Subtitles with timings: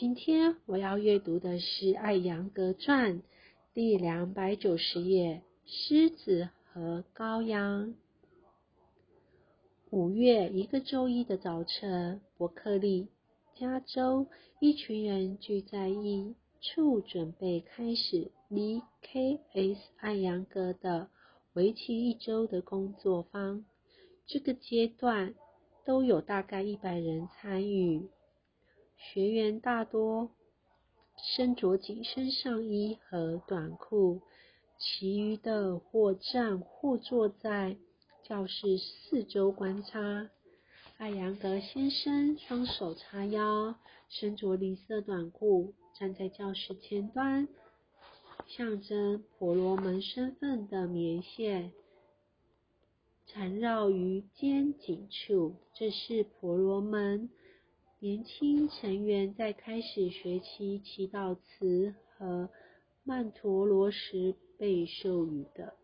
[0.00, 3.18] 今天我要阅读的是《艾扬格传》
[3.74, 7.88] 第两百九十页《狮子和羔羊》。
[9.90, 13.08] 五月一个周一的早晨，伯克利，
[13.54, 14.26] 加州，
[14.58, 19.78] 一群人聚在一处，准备开始离 K.S.
[19.98, 21.10] 艾扬格的
[21.52, 23.66] 为期一周的工作坊。
[24.24, 25.34] 这个阶段
[25.84, 28.08] 都有大概一百人参与。
[29.00, 30.30] 学员大多
[31.16, 34.20] 身着紧身上衣和短裤，
[34.78, 37.76] 其余的或站或坐在。
[38.22, 40.30] 教室四周观察，
[40.98, 43.74] 艾扬格先生双手叉腰，
[44.08, 47.48] 身着绿色短裤，站在教室前端。
[48.46, 51.72] 象征婆罗门身份的棉线
[53.26, 57.30] 缠绕于肩颈处，这是婆罗门
[58.02, 62.48] 年轻成员在开始学习祈祷词和
[63.04, 65.74] 曼陀罗时被授予的。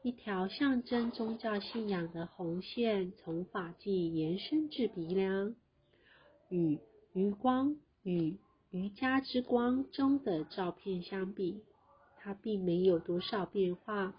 [0.00, 5.54] 一条象征宗教信仰的红线从发髻延伸至鼻梁，
[6.48, 6.78] 与
[7.12, 8.38] 余光与
[8.70, 11.62] 瑜伽之光中的照片相比，
[12.16, 14.14] 它并没有多少变化。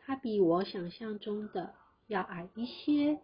[0.00, 1.74] 它比我想象中的
[2.06, 3.20] 要矮一些，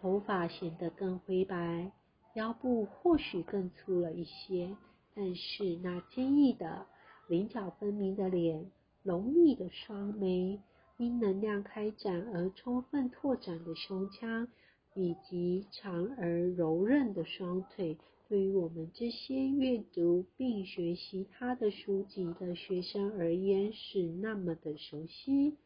[0.00, 1.92] 头发显得更灰白，
[2.34, 4.76] 腰部或许更粗了一些，
[5.14, 6.86] 但是那坚毅的、
[7.28, 8.70] 棱角分明的脸。
[9.04, 10.60] 浓密的双眉，
[10.98, 14.48] 因能量开展而充分拓展的胸腔，
[14.94, 17.96] 以及长而柔韧的双腿，
[18.28, 25.56] 对于我们这些阅读并学习他的书籍的学生而言是那么的熟悉。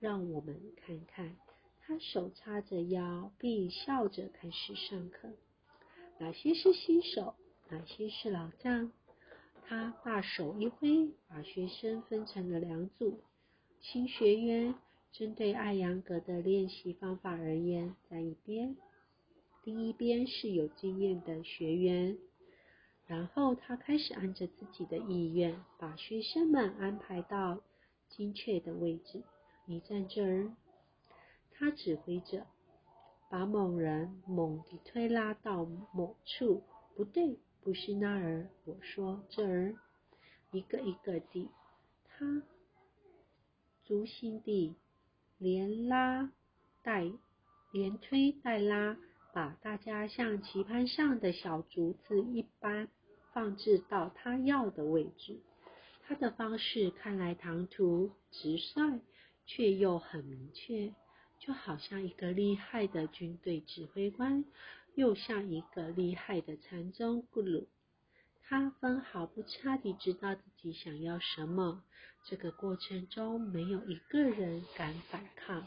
[0.00, 1.36] 让我们看看，
[1.84, 5.30] 他手叉着腰，并笑着开始上课。
[6.18, 7.34] 哪些是新手？
[7.68, 8.92] 哪些是老将？
[9.64, 13.20] 他大手一挥，把学生分成了两组。
[13.80, 14.74] 新学员
[15.10, 18.76] 针对艾扬格的练习方法而言，在一边；
[19.64, 22.16] 另一边是有经验的学员。
[23.06, 27.60] 然后他开始按着自己的意愿，把学生们安排到
[28.08, 29.24] 精确的位置。
[29.66, 30.52] 你站这儿，
[31.62, 32.44] 他指挥着，
[33.30, 35.64] 把某人猛地推拉到
[35.94, 36.64] 某处。
[36.96, 37.38] 不对。
[37.62, 39.76] 不是那儿，我说这儿，
[40.50, 41.48] 一个一个地，
[42.04, 42.42] 他
[43.84, 44.74] 足心地
[45.38, 46.32] 连拉
[46.82, 47.08] 带
[47.70, 48.96] 连推带拉，
[49.32, 52.88] 把大家像棋盘上的小竹子一般
[53.32, 55.40] 放置到他要的位置。
[56.02, 59.00] 他的方式看来唐突直率，
[59.46, 60.92] 却又很明确，
[61.44, 64.44] 就好像一个厉害的军队指挥官。
[64.94, 67.64] 又像一个厉害的禅宗咕噜，
[68.42, 71.82] 他分毫不差地知道自己想要什么。
[72.26, 75.66] 这个过程中没有一个人敢反抗，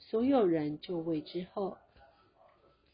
[0.00, 1.78] 所有人就位之后，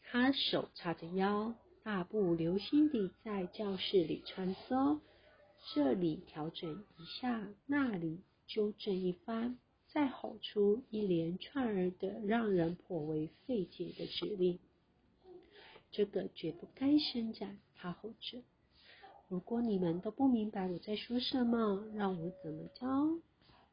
[0.03, 4.99] 他手叉着腰，大步流星地在教室里穿梭，
[5.73, 9.57] 这里调整一下，那里纠正一番。
[9.97, 14.59] 再吼出一连串儿的让人颇为费解的指令，
[15.89, 17.57] 这个绝不该伸展。
[17.73, 18.43] 他吼着
[19.27, 23.17] ：“如果你们都不明白我在说什么，让我怎么教？”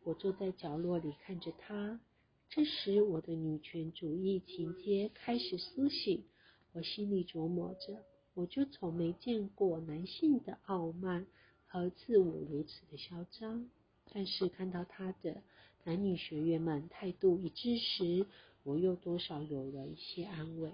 [0.03, 2.01] 我坐在角落里看着他。
[2.49, 6.25] 这时，我的女权主义情节开始苏醒。
[6.73, 8.03] 我心里琢磨着：
[8.33, 11.27] 我就从没见过男性的傲慢
[11.67, 13.69] 和自我如此的嚣张。
[14.11, 15.43] 但是看到他的。
[15.85, 18.27] 男女学员们态度一致时，
[18.63, 20.71] 我又多少有了一些安慰。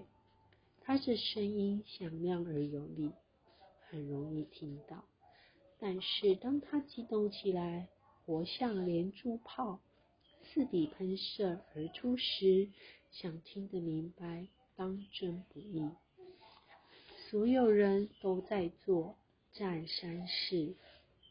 [0.82, 3.10] 他的声音响亮而有力，
[3.88, 5.04] 很容易听到。
[5.80, 7.88] 但是当他激动起来，
[8.24, 9.80] 活像连珠炮
[10.44, 12.68] 似地喷射而出时，
[13.10, 15.88] 想听得明白当真不易。
[17.28, 19.16] 所有人都在做
[19.52, 20.74] 站山式，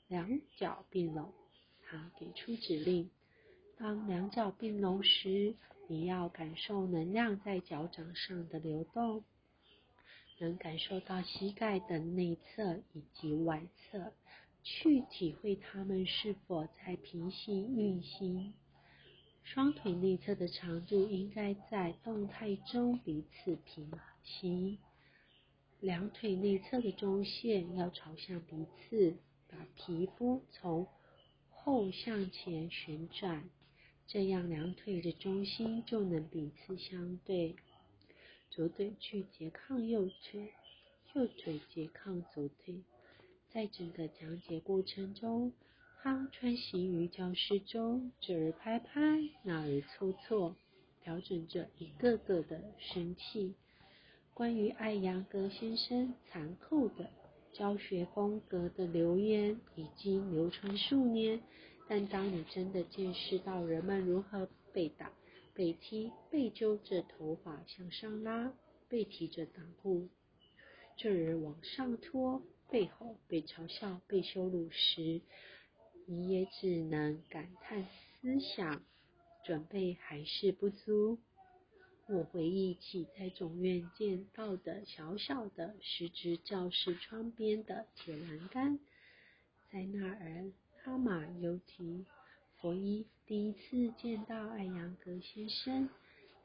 [0.10, 1.32] 两脚并拢。
[1.84, 3.10] 他给出指令。
[3.80, 5.56] 当两脚并拢时，
[5.88, 9.24] 你要感受能量在脚掌上的流动，
[10.38, 14.12] 能感受到膝盖的内侧以及外侧，
[14.64, 18.54] 去体会它们是否在平行运行。
[19.44, 23.90] 双腿内侧的长度应该在动态中彼此平
[24.24, 24.78] 行，
[25.80, 29.16] 两腿内侧的中线要朝向彼此，
[29.48, 30.86] 把皮肤从
[31.50, 33.50] 后向前旋转。
[34.12, 37.56] 这样，两腿的中心就能彼此相对。
[38.50, 40.52] 左腿去拮抗右腿，
[41.14, 42.82] 右腿拮抗左腿。
[43.52, 45.54] 在整个讲解过程中，
[46.02, 49.00] 他穿行于教室中，这儿拍拍，
[49.44, 50.56] 那儿搓搓，
[51.04, 53.54] 调整着一个个的声气。
[54.34, 57.12] 关于艾扬格先生残酷的
[57.54, 61.44] 教学风格的流言已经流传数年，
[61.90, 65.12] 但当你真的见识到人们如何被打、
[65.56, 68.54] 被踢、被揪着头发向上拉、
[68.88, 70.08] 被提着裆部，
[70.96, 75.22] 这儿往上拖、背后被嘲笑、被羞辱时，
[76.06, 77.84] 你也只能感叹
[78.22, 78.84] 思想
[79.44, 81.18] 准备还是不足。
[82.06, 88.80] 我回忆起在总院见到的小小的、十只教室窗边的铁栏杆，
[89.72, 90.52] 在那儿，
[90.84, 92.06] 哈马尤提
[92.62, 95.90] 佛伊第一次见到艾扬格先生，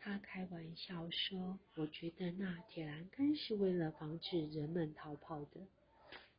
[0.00, 5.60] 他开玩笑说：“我觉得那铁栏杆是为了防止人们逃跑的。”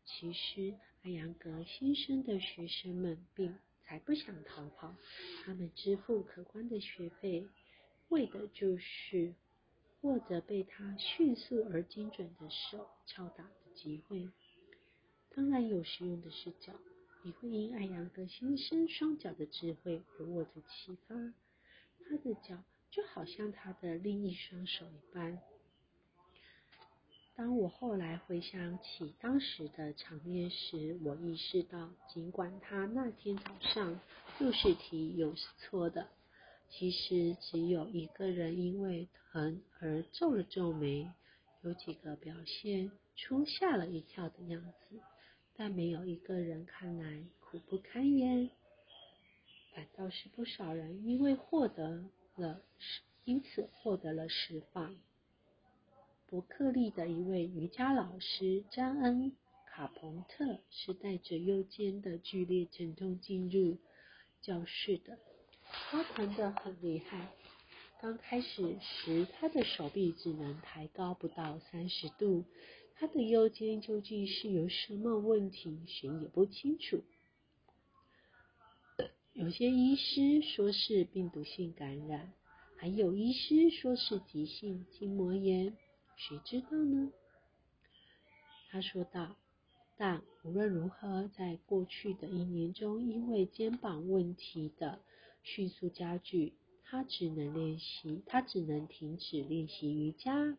[0.05, 4.93] 其实，艾扬格先生的学生们并才不想逃跑，
[5.45, 7.47] 他们支付可观的学费。
[8.09, 9.33] 为的就是
[10.01, 14.29] 握着被他迅速而精准的手敲打的机会。
[15.33, 16.73] 当然有实用的视角，
[17.25, 21.15] 你会因艾扬格先生双脚的智慧而获得启发。
[22.07, 25.39] 他的脚就好像他的另一双手一般。
[27.35, 33.99] 当我后来回想起当时的场面时，我意识到，尽管他那天早上
[34.39, 36.07] 又是提又是错的。
[36.69, 41.11] 其实只有一个人因为疼而皱了皱眉，
[41.63, 44.99] 有几个表现出吓了一跳的样子，
[45.57, 48.49] 但没有一个人看来苦不堪言。
[49.73, 52.05] 反倒是不少人因为获得
[52.35, 52.61] 了
[53.23, 54.95] 因此获得了释放。
[56.27, 59.35] 伯克利的一位瑜伽老师詹恩
[59.67, 63.77] 卡彭特是带着右肩的剧烈疼痛进入
[64.41, 65.17] 教室的。
[65.61, 67.29] 他疼得很厉害。
[68.01, 72.45] 刚开始时，他的手臂只能抬高不到三十度。
[72.95, 77.03] 他的右肩究竟是有什么问题，谁也不清楚。
[79.33, 82.33] 有些医师说是病毒性感染，
[82.77, 85.75] 还有医师说是急性筋膜炎，
[86.15, 87.11] 谁知道呢？
[88.69, 89.35] 他说道。
[89.97, 94.99] 但无论如何，在过去的一年中，因为肩膀问题的。
[95.43, 96.53] 迅速加剧，
[96.83, 100.57] 他只能练习，他只能停止练习瑜伽。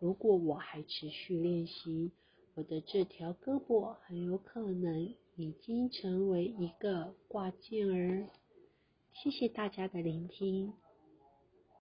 [0.00, 2.10] 如果我还持续练习，
[2.54, 8.26] 我的这条胳膊很有可能已经成为一个挂件儿。
[9.12, 10.72] 谢谢大家的聆听。